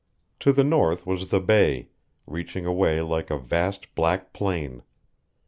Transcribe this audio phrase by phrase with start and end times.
[0.39, 1.89] To the north was the Bay,
[2.25, 4.81] reaching away like a vast black plain.